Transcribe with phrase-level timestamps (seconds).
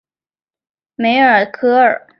[0.95, 2.07] 梅尔科厄。